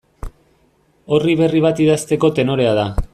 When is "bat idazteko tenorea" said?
1.67-2.73